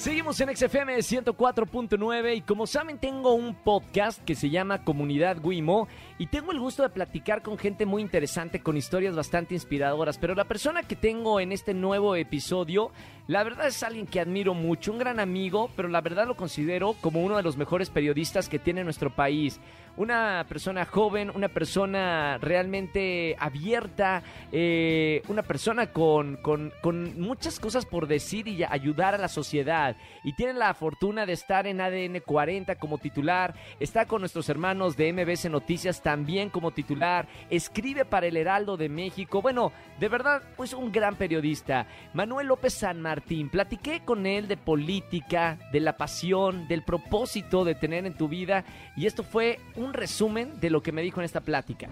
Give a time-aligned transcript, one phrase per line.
[0.00, 5.88] Seguimos en XFM 104.9 y como saben tengo un podcast que se llama Comunidad Wimo
[6.16, 10.34] y tengo el gusto de platicar con gente muy interesante con historias bastante inspiradoras, pero
[10.34, 12.92] la persona que tengo en este nuevo episodio,
[13.26, 16.94] la verdad es alguien que admiro mucho, un gran amigo, pero la verdad lo considero
[17.02, 19.60] como uno de los mejores periodistas que tiene nuestro país
[19.96, 27.84] una persona joven, una persona realmente abierta, eh, una persona con, con, con, muchas cosas
[27.84, 29.89] por decir y ayudar a la sociedad.
[30.24, 34.96] Y tiene la fortuna de estar en ADN 40 como titular, está con nuestros hermanos
[34.96, 39.42] de MBC Noticias también como titular, escribe para el Heraldo de México.
[39.42, 41.86] Bueno, de verdad, pues un gran periodista.
[42.14, 47.74] Manuel López San Martín, platiqué con él de política, de la pasión, del propósito de
[47.74, 48.64] tener en tu vida
[48.96, 51.88] y esto fue un resumen de lo que me dijo en esta plática.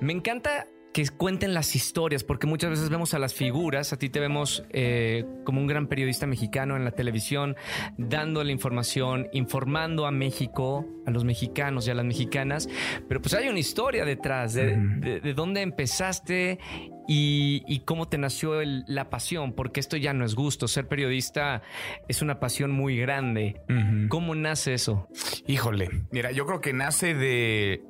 [0.00, 4.08] Me encanta que cuenten las historias, porque muchas veces vemos a las figuras, a ti
[4.08, 7.56] te vemos eh, como un gran periodista mexicano en la televisión,
[7.98, 12.68] dando la información, informando a México, a los mexicanos y a las mexicanas,
[13.08, 16.60] pero pues hay una historia detrás de, dónde empezaste
[17.08, 21.62] y, cómo te nació la pasión, porque esto ya no es gusto, ser periodista
[22.06, 23.60] es una pasión muy grande.
[24.08, 25.08] ¿Cómo nace eso?
[25.48, 27.82] Híjole, mira, yo creo que nace de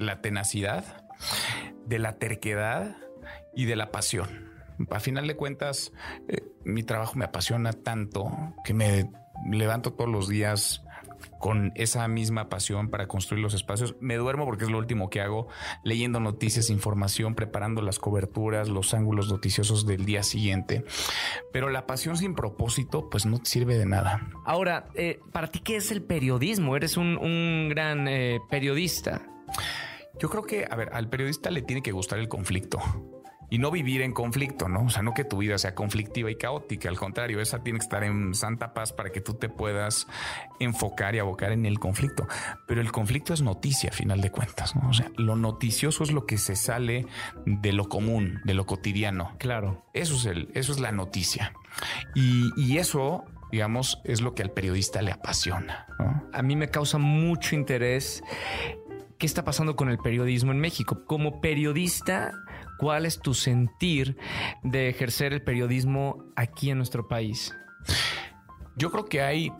[0.00, 1.04] la tenacidad
[1.88, 2.96] de la terquedad
[3.54, 4.48] y de la pasión.
[4.90, 5.92] A final de cuentas,
[6.28, 8.30] eh, mi trabajo me apasiona tanto
[8.64, 9.10] que me
[9.50, 10.84] levanto todos los días
[11.38, 13.96] con esa misma pasión para construir los espacios.
[14.00, 15.48] Me duermo porque es lo último que hago,
[15.84, 20.84] leyendo noticias, información, preparando las coberturas, los ángulos noticiosos del día siguiente.
[21.52, 24.28] Pero la pasión sin propósito, pues no sirve de nada.
[24.44, 26.76] Ahora, eh, ¿para ti qué es el periodismo?
[26.76, 29.22] Eres un, gran eh, periodista.
[30.18, 32.80] Yo creo que, a ver, al periodista le tiene que gustar el conflicto
[33.50, 34.84] y no vivir en conflicto, ¿no?
[34.84, 37.84] O sea, no que tu vida sea conflictiva y caótica, al contrario, esa tiene que
[37.84, 40.06] estar en santa paz para que tú te puedas
[40.60, 42.26] enfocar y abocar en el conflicto.
[42.66, 44.90] Pero el conflicto es noticia, a final de cuentas, ¿no?
[44.90, 47.06] O sea, lo noticioso es lo que se sale
[47.46, 49.34] de lo común, de lo cotidiano.
[49.38, 49.86] Claro.
[49.94, 51.54] Eso es el, eso es la noticia.
[52.14, 55.86] Y, y eso digamos, es lo que al periodista le apasiona.
[55.98, 56.28] ¿no?
[56.34, 58.22] A mí me causa mucho interés
[59.18, 61.04] qué está pasando con el periodismo en México.
[61.04, 62.32] Como periodista,
[62.78, 64.16] ¿cuál es tu sentir
[64.62, 67.54] de ejercer el periodismo aquí en nuestro país?
[68.76, 69.52] Yo creo que hay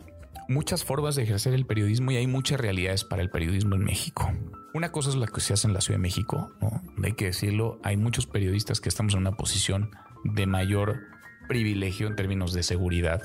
[0.47, 4.31] muchas formas de ejercer el periodismo y hay muchas realidades para el periodismo en México.
[4.73, 6.81] Una cosa es la que se hace en la Ciudad de México, ¿no?
[7.03, 9.91] hay que decirlo, hay muchos periodistas que estamos en una posición
[10.23, 11.01] de mayor
[11.47, 13.23] privilegio en términos de seguridad,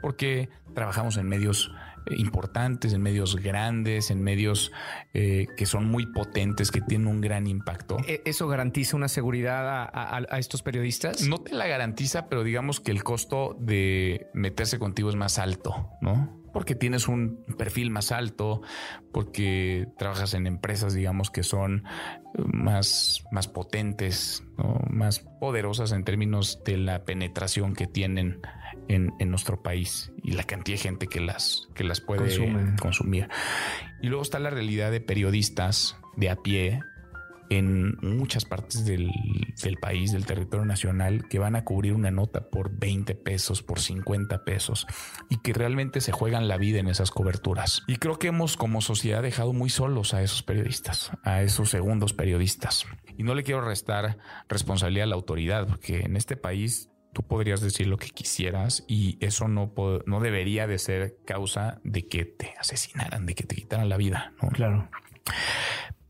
[0.00, 1.72] porque trabajamos en medios
[2.10, 4.72] importantes, en medios grandes, en medios
[5.14, 7.98] eh, que son muy potentes, que tienen un gran impacto.
[8.06, 11.22] ¿E-, ¿Eso garantiza una seguridad a, estos periodistas?
[11.22, 15.90] No te la garantiza, pero digamos que el costo de meterse contigo es más alto,
[16.00, 16.41] ¿no?
[16.52, 18.62] Porque tienes un perfil más alto,
[19.12, 21.84] porque trabajas en empresas, digamos, que son
[22.34, 24.44] más, más potentes,
[24.90, 28.40] más poderosas en términos de la penetración que tienen
[28.88, 32.36] en, nuestro país y la cantidad de gente que las, que las puede
[32.80, 33.28] consumir.
[34.02, 36.80] Y luego está la realidad de periodistas de a pie
[37.50, 39.10] en muchas partes del,
[39.62, 43.80] del, país, del territorio nacional, que van a cubrir una nota por 20 pesos, por
[43.80, 44.86] 50 pesos,
[45.28, 47.82] y que realmente se juegan la vida en esas coberturas.
[47.86, 52.12] Y creo que hemos como sociedad dejado muy solos a esos periodistas, a esos segundos
[52.12, 52.86] periodistas.
[53.16, 57.60] Y no le quiero restar responsabilidad a la autoridad, porque en este país tú podrías
[57.60, 59.72] decir lo que quisieras y eso no,
[60.06, 64.32] no debería de ser causa de que te asesinaran, de que te quitaran la vida.
[64.42, 64.48] ¿no?
[64.48, 64.88] Claro.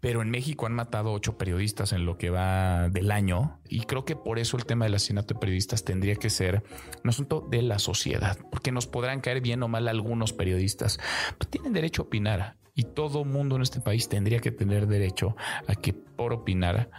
[0.03, 3.61] Pero en México han matado ocho periodistas en lo que va del año.
[3.69, 6.65] Y creo que por eso el tema del asesinato de periodistas tendría que ser
[7.05, 10.99] un asunto de la sociedad, porque nos podrán caer bien o mal algunos periodistas,
[11.39, 15.37] pero tienen derecho a opinar y todo mundo en este país tendría que tener derecho
[15.69, 16.91] a que por opinar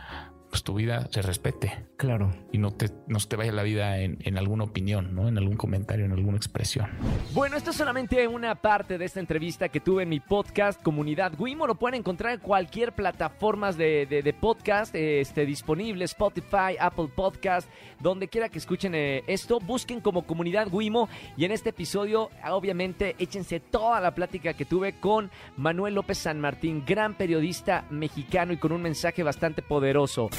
[0.53, 1.87] pues tu vida se respete.
[1.97, 2.31] Claro.
[2.51, 5.27] Y no te, no te vaya la vida en, en, alguna opinión, ¿no?
[5.27, 6.91] En algún comentario, en alguna expresión.
[7.33, 11.33] Bueno, esto es solamente una parte de esta entrevista que tuve en mi podcast Comunidad
[11.39, 11.65] Wimo.
[11.65, 17.67] Lo pueden encontrar en cualquier plataforma de, de, podcast este, disponible, Spotify, Apple Podcast,
[17.99, 19.59] donde quiera que escuchen eh, esto.
[19.59, 24.99] Busquen como Comunidad Wimo y en este episodio, obviamente, échense toda la plática que tuve
[24.99, 30.29] con Manuel López San Martín, gran periodista mexicano y con un mensaje bastante poderoso.